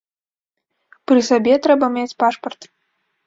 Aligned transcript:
Пры 1.11 1.19
сабе 1.29 1.53
трэба 1.67 1.85
мець 1.97 2.17
пашпарт. 2.23 2.61